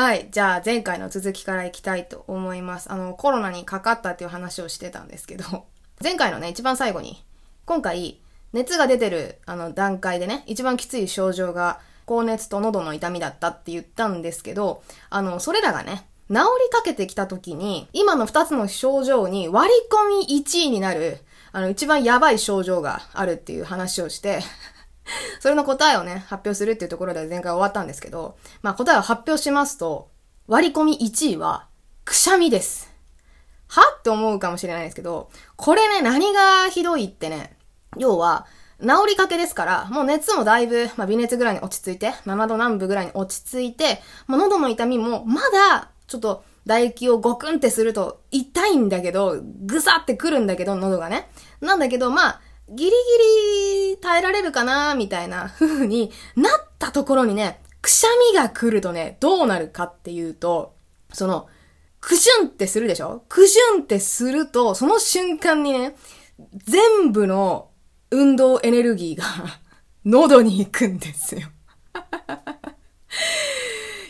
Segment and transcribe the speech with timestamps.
[0.00, 0.28] はい。
[0.30, 2.92] じゃあ、前回の続きからいきたいと思います。
[2.92, 5.66] あの、コロナにかかったっていう話をしてたんですけど、
[6.00, 7.24] 前回のね、一番最後に、
[7.66, 8.20] 今回、
[8.52, 16.40] 熱が出てる、あの、段階でね、一番きつい症状が、高熱と喉の痛みだったって言ったんですけど、あの、それらがね、治り
[16.70, 21.18] かけてきた時に、今の二つの症状に割り込み1位になる、
[21.50, 24.44] あの、一番やばい症状があるっていう話をして、
[25.40, 30.08] それの答えをね、発表するっていうところで前回終わったんですけど、まあ答えを発表しますと、
[30.46, 31.66] 割り込み1位は、
[32.04, 32.90] くしゃみです。
[33.68, 33.82] は？
[33.98, 37.56] って思うかもしれないですけど、これね、何がひどいってね、
[37.96, 38.46] 要は、
[38.80, 51.28] 治りかけですから、もう熱もだいぶ、まあ、微熱ぐらいに落ち着いて、7度南部ぐらいに落ち着いて、まあ、喉の痛みも、まだ、ちょっと、唾液をゴクンってすると痛いんだけど、ぐさってくるんだけど、喉がね。
[51.60, 52.94] なんだけど、まあ、ギリギリ
[54.00, 60.74] 耐えられるかなみたいな風になったところにね、くしゃみが来るとね、どうなるかっていうと、
[61.12, 61.48] その、
[62.00, 63.24] くしゅんってするでしょ？
[63.28, 65.96] くしゅんってすると、その瞬間にね、
[66.64, 67.70] 全部の
[68.10, 69.24] 運動エネルギーが
[70.04, 71.48] 喉に行くんですよ。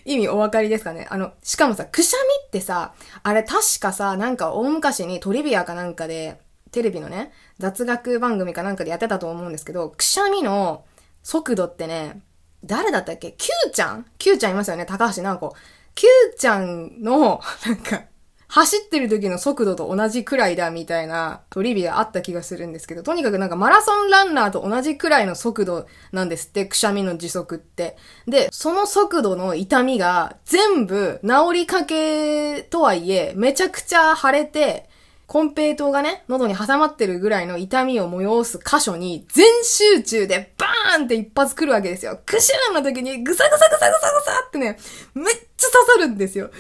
[0.05, 1.07] 意味お分かりですかね？
[1.11, 6.41] あの、しかもさ、くしゃみってさ、あれ確かさ、なんか大昔にトリビアかなんかで、
[6.71, 10.85] テレビのね、雑学番組かなんかでやってたと思うんですけど、くしゃみの
[11.23, 12.21] 速度ってね、
[12.65, 15.55] 誰だったっけ ?Q ちゃん ?Q ちゃんいますよね高橋直子。
[15.95, 16.07] Q
[16.39, 18.05] ちゃんの、なんか、
[18.51, 27.97] 走ってる時の速度と同じくらいだみたいなトリビアあった気がするんですけど、とにかくなんかマラソンランナーと同じくらいの速度なんですって、くしゃみの時速って。
[28.27, 34.88] で、その速度の痛みが全部治りかけとはいえ、めちゃくちゃ腫れて、
[35.29, 42.19] コンペイトがね、喉に挟まってるぐらいの痛みを催す箇所に全集中でバーンって一発来るわけですよ。
[42.25, 44.79] クシューンの時にぐさぐさぐさぐさぐさってね、
[45.13, 46.51] めっちゃ刺さるんですよ。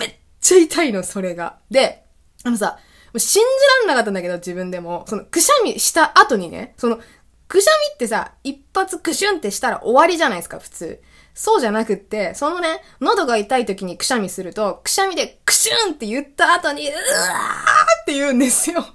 [0.00, 1.58] めっちゃ痛いの、それが。
[1.70, 2.02] で、
[2.42, 2.80] あのさ、
[3.16, 5.04] 信じらんなかったんだけど、自分でも。
[5.06, 6.98] その、くしゃみした後にね、その、
[7.46, 11.00] くしゃみってさ、一発クシュンってしたら終わりじゃないですか、普通。
[11.32, 18.86] そうじゃなくって、そのね、喉が痛い時にくしゃみすると、くしゃみでクシュンって言った後に、うわーって言うんですよ。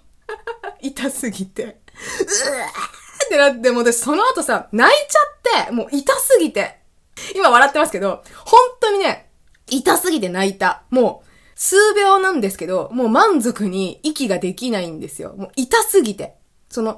[0.79, 1.63] 痛すぎて。
[1.63, 1.77] うわーっ
[3.27, 6.79] てなって、もう私その後さ、泣いちゃって、もう痛すぎて。
[7.35, 9.29] 今笑ってますけど、本当にね、
[9.67, 10.83] 痛すぎて泣いた。
[10.89, 15.35] もう、数秒なんですけど、もう満足に息ができないんですよ。
[15.35, 16.35] もう痛すぎて。
[16.69, 16.97] その、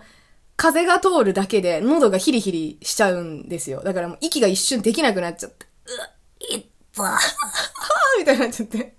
[0.56, 3.82] 風が通るだけで喉がヒリヒリしちゃうんですよ。
[3.84, 5.66] だからもう息が一瞬できなくなっちゃって。
[5.88, 6.10] うわ、
[6.52, 8.96] いっぱはぁみたいになっちゃって。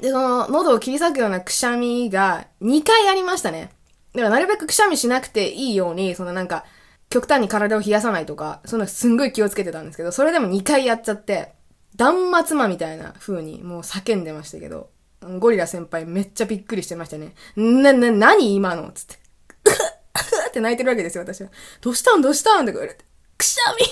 [0.00, 3.70] で、その、喉を切り裂くようなくしゃみが2回ありましたね。
[4.14, 6.64] だからなるべくくしゃみしなくていいように、そのなんか、
[7.10, 11.52] 極端に体を冷やさないとか、そんなすんごい気をつけてたんですけど、それでも2回やっちゃって、
[11.96, 14.90] 断末魔みたいな風にもう叫んでましたけど、
[15.38, 17.34] ゴリラ先輩めっちゃびっくりしてましたね。
[17.56, 18.92] な、な、何今の？
[18.92, 19.14] つって。
[20.48, 21.48] って泣いてるわけですよ、私は。
[21.80, 22.20] どうしたん？
[22.20, 22.62] どうしたん？
[22.62, 23.04] って言われて。
[23.36, 23.86] くしゃみ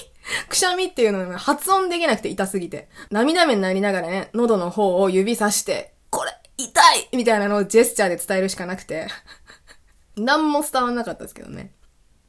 [0.49, 2.89] くしゃみっていうのが発音できなくて痛すぎて。
[3.11, 5.95] 涙目になりながらね、喉の方を指さして、
[6.57, 9.09] 痛いみたいなのをジェスチャーで伝えるしかなくて。
[10.17, 11.75] 何も伝わんなかったですけどね。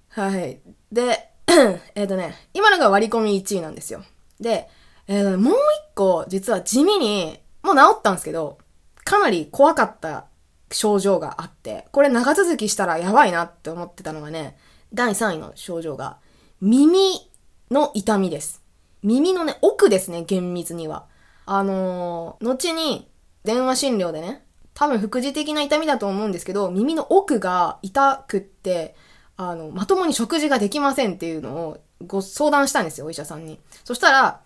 [0.09, 0.59] はい。
[0.91, 1.31] で、
[1.95, 4.03] えっとね、今のが割り込み1位なんですよ。
[4.39, 4.67] で、
[5.07, 5.57] えー、もう一
[5.95, 8.57] 個、実は地味に、もう治ったんですけど、
[9.05, 10.25] かなり怖かった
[10.71, 14.57] 症状があって、これ長続きしたらやばいなって思ってたのがね、
[14.93, 16.17] 第3位の症状が、
[16.59, 17.31] 耳
[17.71, 18.61] の痛みです。
[19.03, 21.05] 耳のね、奥ですね、厳密には。
[21.45, 23.09] あのー、後に
[23.43, 28.95] 電話診療でね、多分副次的な痛みだと思うんですけど、耳の奥が痛くって、
[29.35, 33.59] あの、まともに食事ができませんっていうのをご相談したんですよ、お医者さんに。
[33.83, 34.41] そしたら、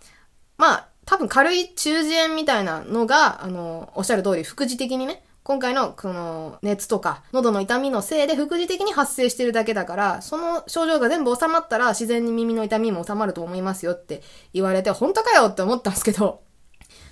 [0.58, 14.22] まあ、多分軽い中耳炎みたいなのが、あの、おっしゃる通り、副次的にね、今回の、この、熱とか、喉の痛みのせいで副次的に発生してるだけだから、その症状が全部収まったら、自然に耳の痛みも収まると思いますよって
[14.54, 16.44] 言われて、本当かよって思ったんですけど、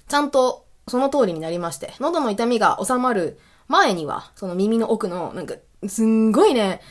[0.08, 5.56] ちゃんと、その通りになりまして、喉の痛みが収まる前には、その耳の奥の、なんか、
[5.88, 6.81] すんごいね、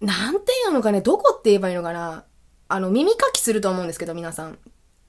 [0.00, 2.24] なんていうのかね、どこって言えばいいのかな。
[2.68, 4.58] あの、耳かきすると思うんですけど、皆さん。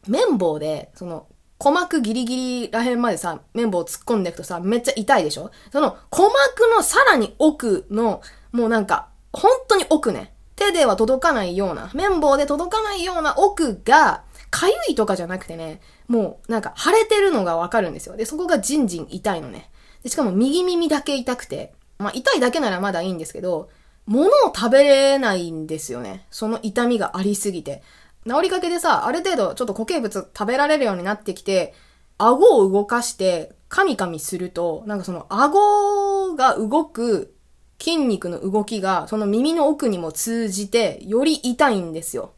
[0.07, 1.27] 綿棒で、その、
[1.57, 5.51] 鼓膜ギリギリらへんまでさ、綿棒突っ込んでいくとさ、めっちゃ痛いでしょ？
[5.71, 8.21] その、鼓膜のさらに奥の、
[8.51, 10.33] もうなんか、本当に奥ね。
[10.55, 18.15] 手では届かないような、綿棒で届かないような奥が、かゆいとかじゃなくてね、もうなんか腫れてるのがわかるんですよ。
[18.15, 19.69] で、そこがじんじん痛いのね。
[20.03, 23.69] で、しかも右耳だけ痛くて、まあ痛いだけならまだいいんですけど、
[24.05, 26.25] 物を食べれないんですよね。
[26.29, 27.83] その痛みがありすぎて。
[28.27, 31.73] 治りかけでさ、ある程度ちょっと固形物食べられるようになってきて、
[32.17, 37.35] 顎を動かして、カミカミすると、なんかその顎が動く
[37.79, 42.33] 筋肉の動きが、その耳の奥にも通じて、より痛いんですよ。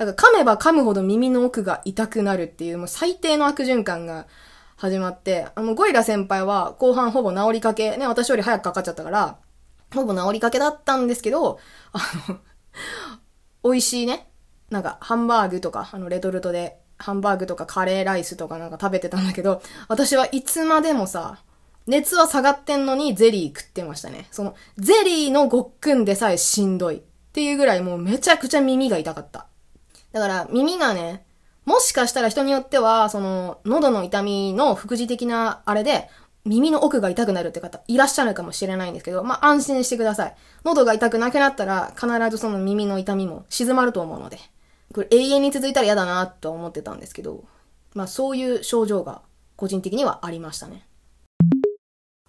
[0.00, 4.26] だから噛めば噛むほど耳の奥が痛くなるっていう、もう最低の悪循環が
[4.76, 9.36] 始まって、あの、ゴリラ先輩は後半ほぼ治りかけ、ね、私より早くかかっちゃったから、
[9.94, 11.58] ほぼ治りかけだったんですけど、
[11.92, 11.98] あ
[12.30, 12.38] の
[13.62, 14.30] 美味しいね、
[14.70, 21.40] なんかハンバーグとか、あの、レトルトで、ハンバーグとかカレーライスとかなんか食べてたんだけど、私はいつまでもさ、
[21.86, 24.28] 熱は下がってんのにゼリー食ってましたね。
[24.30, 27.02] その、ゼリーのごっくんでさえしんどい。
[27.30, 29.49] っていうぐらいもうめちゃくちゃ耳が痛かった。
[30.12, 31.24] だから耳がね、
[31.64, 36.08] もしかしたら人によっては、その、喉の痛みの副次的なあれで、
[36.44, 40.34] 耳の奥が痛くなるって方いらっしゃるかもしれないんですけど、まあ、安心してください。
[40.64, 44.38] 喉が痛くなくなったら、必ずその耳の痛みも静まると思うので。
[44.92, 47.44] これ永遠に続いたら嫌だなと思ってたんですけど、
[47.94, 49.22] まあ、そういう症状が
[49.56, 50.86] 個人的にはありましたね。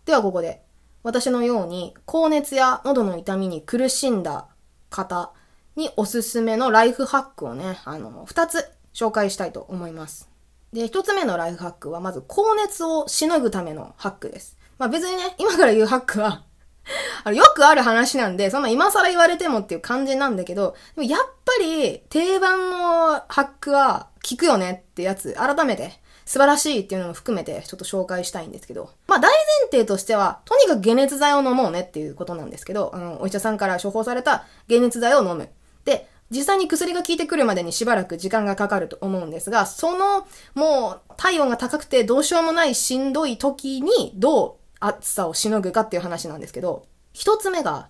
[0.05, 0.61] ではここで、
[1.03, 4.47] 私のように高熱や喉の痛みに苦しんだ
[4.89, 5.31] 方
[5.75, 10.29] におすすめのライフハックをね、あの、二つ紹介したいと思います。
[10.73, 14.57] で、一つ目のライフハックは、まず高熱をしのぐためのハックです。
[14.77, 16.43] まあ別にね、今から言うハックは
[17.23, 35.49] あの、よくある話なんで、そんな今更言われてもっていう感じなんだけど、でもやっぱり定番のハックは効くよねってやつ、改めて素晴らしいっていうのも含めてちょっと紹介したいんですけど、まあ大前提としては、とにかく解熱剤を飲もうねっていうことなんですけど、あの、お医者さんから処方された解熱剤を飲む。
[35.85, 40.25] で、実際に薬が効いてくるまでにしばらく時間がかかると思うんですが、その、
[40.55, 47.89] もう、体温が高くてどうしようもないしんどい時に、どう暑さをしのぐかっていう話なんですけど、一つ目が、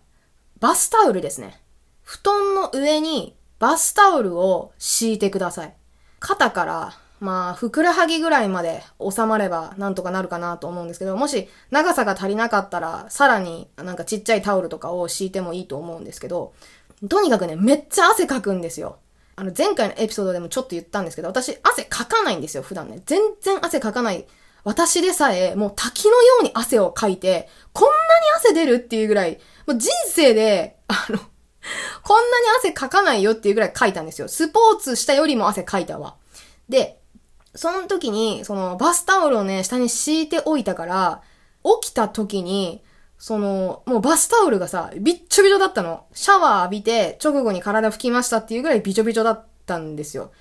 [0.60, 1.62] バスタオルですね。
[2.04, 5.76] 布団の上にバスタオルを敷いてください。
[6.20, 16.54] 肩からまあ、ふくらはぎぐらいまで収まればなんとかなるかなと思うんですけど、もし長さが足りなかったら、さらになんかちっちゃいタオルとかを敷いてもいいと思うんですけど、
[17.08, 19.00] とにかくね、めっちゃ汗かくんですよ。
[19.36, 23.02] あの、前回のエピソードでもちょっと言ったんですけど、私、汗かかないんですよ、普段ね。
[23.06, 24.28] 全然汗かかない。
[24.64, 27.96] 私でさえ、もう滝のように汗をかいて、こんなに
[28.38, 31.18] 汗出るっていうぐらい、もう人生で、あの、
[32.04, 34.28] こんなに汗かかないよっていうぐらいかいたんですよ。
[34.28, 36.16] スポーツしたよりも汗かいたわ。
[36.70, 37.00] で、
[37.56, 41.22] その時に、そのバスタオルをね、下に敷いておいたから、
[41.82, 42.84] 起きた時に、
[43.22, 46.08] その、もうバスタオルがさ、びっちょびちょだったの。
[46.12, 50.32] シャワー浴びて、直後に体拭きましたっていうぐらいびちょびちょだったんですよ。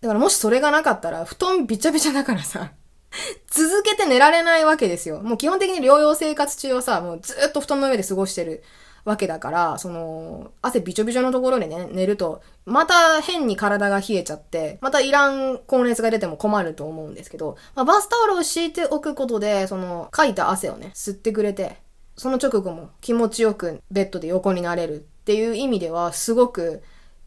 [0.00, 2.72] だからもしそれがなかったら、布団びちょびちょだからさ、
[3.52, 5.20] 続けて寝られないわけですよ。
[5.20, 8.62] もう基本的に療養生活中はさ、もうずっと布団の上で過ごしてる
[9.04, 21.76] わけだから、その、汗びちょびちょのところでね、寝ると、また変に体が冷えちゃって、またいらん高熱が出ても困ると思うんですけど、まあ、バスタオルを敷いておくことで、その、かいた汗をね、吸ってくれて、
[22.20, 26.82] その直後も気持ちよくベッドで横になれるっていう意味では、すごく、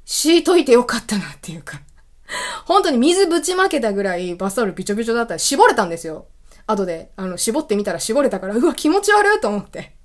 [0.05, 1.81] 敷いといてよかったなっていうか
[2.65, 6.27] 本当に水ぶちまけたぐらいバスタオルびちょびちょだったら絞れたんですよ。
[6.67, 9.95] 後で、あの、絞ってみたら絞れたから、うわ、気持ち悪いと思って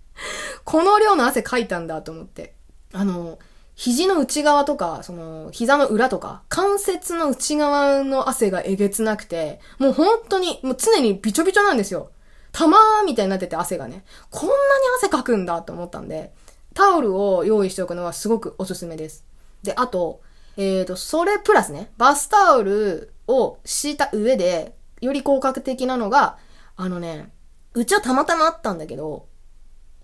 [0.65, 2.55] この量の汗かいたんだと思って。
[2.95, 3.39] あの、
[3.75, 12.11] 肘の内側とか、その、膝の裏とか、関節の内側の汗がえげつなくて、もう本当に、もう常にびちょびちょなんですよ。
[12.59, 14.05] 玉みたいになってて汗がね。
[14.31, 14.59] こんなに
[14.97, 16.33] 汗かくんだと思ったんで、
[16.75, 19.25] タオルを用意しておくのはすごくおすすめです。
[19.63, 20.23] で、あと、
[20.57, 26.37] えっ、ー、と、それプラスね、バスタオルを敷いた上で、より効果的なのが、
[26.75, 27.31] あのね、
[27.75, 29.29] うちはたまたまあったんだけど、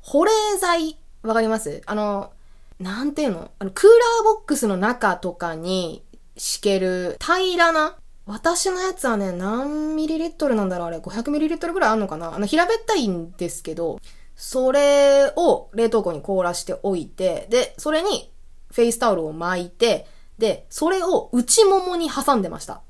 [0.00, 0.30] 保冷
[0.60, 1.82] 剤、わかります？
[1.86, 2.32] あの、
[2.78, 3.50] なんていうの？
[3.58, 6.04] あの、クーラーボックスの中とかに
[6.36, 7.96] 敷ける平らな
[8.26, 14.00] 私のやつはね、何ミリリットルなんだろうあれ、500ミリリットルぐらいあんのかなあの、平べったいんですけど、
[14.34, 18.32] それを冷凍庫に凍らしておいて、で、それに
[18.72, 20.06] フェイスタオルを巻いて、
[20.38, 22.80] で、それを内ももに挟んでました。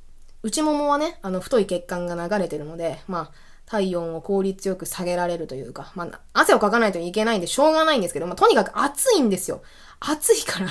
[0.42, 3.30] 内ももはね、あの、太い血管が流れてるので、まあ、
[3.66, 9.62] 体温を効率よく下げられるというか、まあ、汗をかかないといけないんでしょうがないんですけど、まあ、とにかく暑いんですよ。
[10.00, 10.68] 暑いから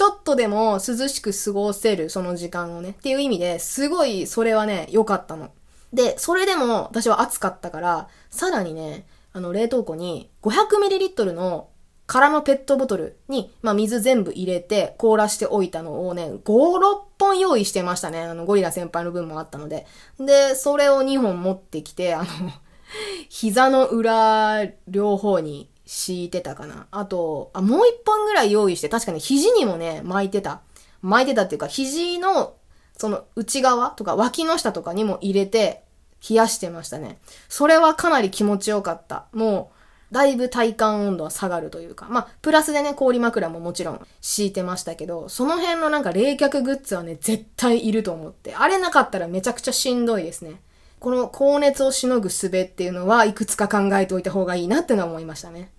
[0.00, 2.92] ちょっとでも涼しく過ごせる、その時間をね。
[2.92, 5.50] っていう意味で、すごい、それはね、良かったの。
[5.92, 9.04] で、それでも私は暑かったから、さらにね、
[9.34, 11.68] あの、冷凍庫に 500ml の
[12.06, 16.40] 空のペットボトルに、まあ、水全部入れて凍らしておいたのをね、5、6
[17.18, 18.22] 本用意してましたね。
[18.22, 19.86] あの、ゴリラ先輩の分もあったので。
[20.18, 22.26] で、それを2本持ってきて、あの、
[23.28, 26.86] 膝の裏両方に敷いてたかな。
[26.92, 30.60] あと、あ、もう1本ぐらい用意して、確かに肘にもね、巻いてた。
[31.02, 32.54] 巻いてたっていうか、肘の、
[32.96, 35.82] その内側とか脇の下とかにも入れて、
[36.28, 37.18] 冷やしてましたね。
[37.48, 39.24] それはかなり気持ちよかった。
[39.32, 39.72] も
[40.10, 48.54] う、だいぶ体感温度は下がるというか、まあ、プラスでね、氷枕ももちろん敷いてましたけど、その辺のなんか冷却グッズはね、絶対いると思って。
[48.54, 50.60] あれなかったらめちゃくちゃしんどいですね。
[51.00, 55.72] この高熱をしのぐ術っていうのはいくつか考えておいた方がいいなってのは思いましたね。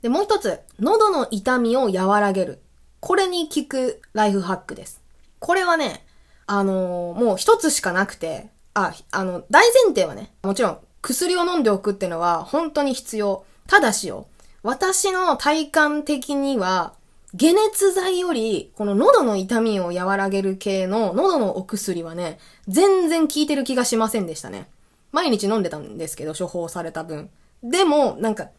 [0.00, 2.60] で、もう一つ、喉の痛みを和らげる。
[3.00, 5.02] これに効くライフハックです。
[5.40, 6.06] これはね、
[6.46, 13.44] あのー、もう一つしかなくて、あ、あの、大前提はね、もちろん薬を飲んでおくっていうのは本当に必要。
[13.66, 14.28] ただしよ、
[14.62, 16.94] 私の体感的には、
[17.36, 22.38] 解熱剤より、この喉の痛みを和らげる系の喉のお薬はね、
[22.68, 24.68] 全然効いてる気がしませんでしたね。
[25.10, 27.30] 毎日飲んでたんですけど、処方された分。
[27.64, 28.50] でも、なんか、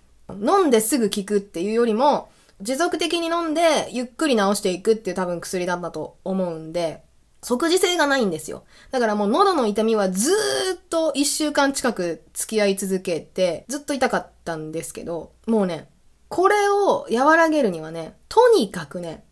[0.41, 2.29] 飲んですぐ効くっていうよりも、
[2.61, 7.03] 持続的に飲んで、ゆっくり治していくっていう多分薬だったと思うんで、
[7.41, 8.63] 即時性がないんですよ。
[8.91, 10.35] だからもう喉の痛みはずー
[10.75, 15.89] っと一週間近く付き合い続けて、ずっと痛かったんですけど、もうね、
[16.27, 19.23] これを和らげるにはね、とにかくね、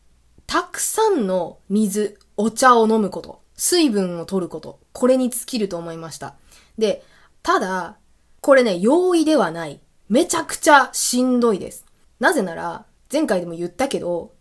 [0.45, 6.35] たくさんの水、お茶を飲むこと、水分を取ること、これに尽きると思いました。
[6.77, 7.03] で、
[7.43, 7.97] ただ、
[8.39, 9.81] これね、容易ではない。
[10.09, 11.85] めちゃくちゃしんどいです。
[12.19, 14.33] なぜなら、前回でも言ったけど、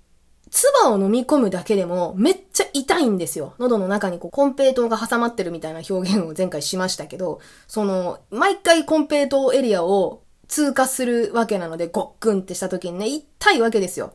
[0.51, 3.55] 唾を飲み込むだけでもめっちゃ痛いんですよ。
[3.59, 14.15] 喉の中にこうコンペイトーが挟まってるみたいな表現を前回しましたけど、その、毎回コンペイトーエリアを通過するわけなので、ごっくんってした時にね、痛いわけですよ。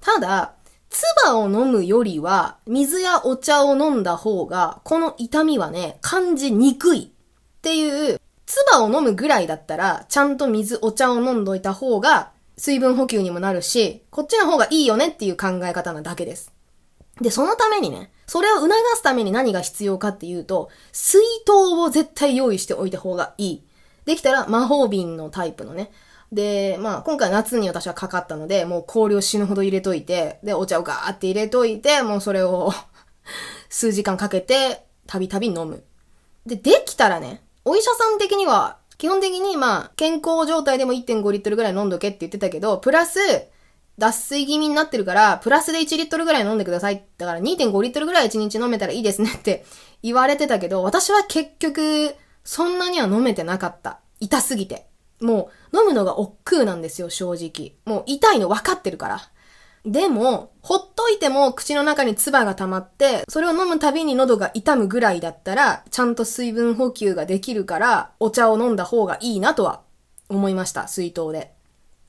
[0.00, 0.54] ただ、
[0.90, 16.52] 唾を飲むよりは、水やお茶を飲んだ方が、この痛みはね、感じにくいっていう、唾を飲むぐらいだったら、ちゃんと水、お茶を飲んどいた方が、水分補給にもなるし、こっちの方がいいよねっていう考え方なだけです。
[17.20, 23.64] で、そのためにね、それを促すために何が必要かっていうと、水筒を絶対用意しておいた方がいい。
[24.04, 25.90] できたら魔法瓶のタイプのね。
[26.32, 32.72] で、まあ今回夏に私はかかったので、もう氷を死ぬほど入れといて、で、お茶をガーって入れといて、もうそれを
[33.68, 35.84] 数時間かけて、たびたび飲む。
[36.46, 43.18] で、できたらね、お医者さん的には基本的にまあ、健康状態でも1.5リットルぐらい飲んどけって言ってたけど、プラス、
[43.96, 47.02] 脱水気味になってるから、プラスで1リットルぐらい飲んでください。
[47.16, 49.64] だから2.5リットルぐらい1日飲めたらいいですねって
[50.04, 52.14] 言われてたけど、私は結局、
[52.44, 54.00] そんなには飲めてなかった。
[54.20, 54.86] 痛すぎて。
[55.22, 57.72] もう、飲むのが億劫なんですよ、正直。
[57.86, 59.22] もう痛いの分かってるから。
[59.86, 69.80] でも、ほっといても口の中に唾が溜まって、それを飲むたびに喉が痛むぐらいだったら、ちゃんと水分補給ができるから、お茶を飲んだ方がいいなとは
[70.28, 71.52] 思いました、水筒で。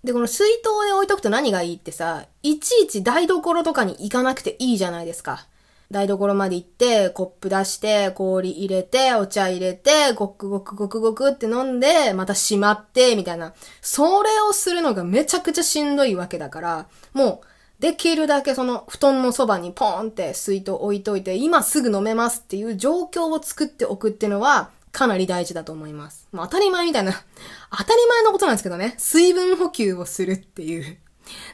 [0.04, 5.48] で、この水筒で置いとくと何がいいってさ、いちいち台所とかに行かなくていいじゃないですか。
[5.92, 13.54] 台所まで行って、コップ出して、氷入れて、お茶入れて、ごくごくごくごくって飲んで、また閉まって、みたいな。
[13.82, 17.50] それをするのがめちゃくちゃしんどいわけだから、もう、
[17.81, 26.27] できるだけその布団のそばにポーンって水筒置いといて、今すぐ飲めますっていう状況を作っておくっていうのは、かなり大事だと思います。
[26.31, 27.11] まあ当たり前みたいな、
[27.75, 28.93] 当たり前のことなんですけどね。
[29.00, 31.00] 水分補給をするっていう。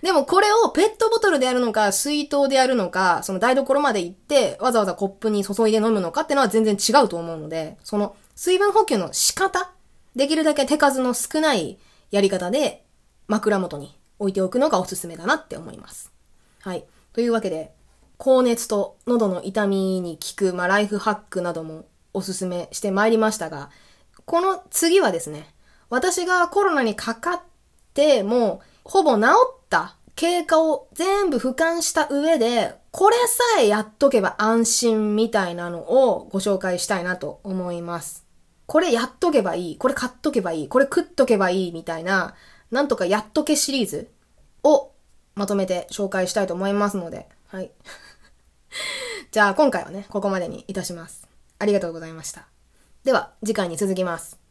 [0.02, 9.72] でもこれをペットボトルでやるのか、水筒でやるのか、その台所まで行って、わざわざコップに注いで飲むのかっていうのは全然違うと思うので、その水分補給の仕方、
[10.14, 11.80] できるだけ手数の少ない
[12.12, 12.84] やり方で
[13.28, 16.17] 枕元に置いておくのがおすすめだなって思います。
[16.68, 16.86] はい。
[17.14, 17.72] というわけで、
[18.18, 23.70] 高熱と喉の痛みに効く、まあ、ライフハックなどもおすすめしてまいりましたが、
[24.26, 25.48] この次はですね、
[25.90, 27.42] 私がコロナにかかっ
[27.94, 38.26] て、も、ほぼ治った経過を全部俯瞰した上で、これさえやっとけば安心みたいなのをご紹介したいなと思います。
[38.66, 42.36] これやっとけばいい、これ買っとけばいい、これ食っとけばいいみたいな、
[42.72, 44.12] なんとかやっとけシリーズ
[44.64, 44.92] を
[45.38, 47.72] まとめて紹介したいと思いますので、はい。
[49.32, 51.28] じゃあ今回はね、ここまでにいたします。
[51.60, 52.48] ありがとうございました。
[53.04, 54.47] では、次回に続きます。